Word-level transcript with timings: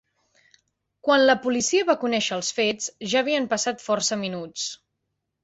Quan 1.07 1.25
la 1.29 1.35
policia 1.43 1.83
va 1.89 1.95
conèixer 2.05 2.33
els 2.39 2.49
fets, 2.61 2.89
ja 3.13 3.21
havien 3.23 3.47
passat 3.53 3.87
força 3.91 4.21
minuts. 4.25 4.67